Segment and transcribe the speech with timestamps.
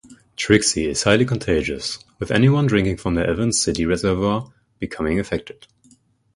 [0.35, 5.67] "Trixie" is highly contagious, with anyone drinking from the Evans City reservoir becoming affected.